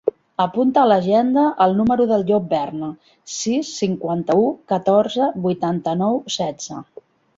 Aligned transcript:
Apunta 0.43 0.79
a 0.83 0.87
l'agenda 0.91 1.43
el 1.65 1.75
número 1.81 2.07
del 2.11 2.25
Llop 2.31 2.47
Berna: 2.53 2.89
sis, 3.35 3.69
cinquanta-u, 3.83 4.49
catorze, 4.73 5.29
vuitanta-nou, 5.45 6.19
setze. 6.39 6.81